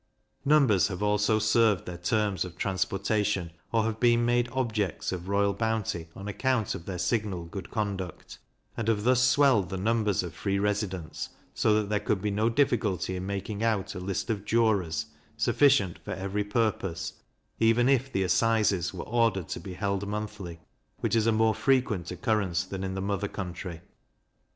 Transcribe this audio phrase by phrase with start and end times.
[0.43, 5.53] Numbers have also served their terms of transportation, or have been made objects of royal
[5.53, 8.39] bounty on account of their signal good conduct,
[8.75, 12.49] and have thus swelled the numbers of free residents; so that there could be no
[12.49, 15.05] difficulty in making out a list of jurors,
[15.37, 17.13] sufficient for every purpose,
[17.59, 20.59] even if the assizes were ordered to be held monthly,
[21.01, 23.81] which is a more frequent occurrence than in the mother country.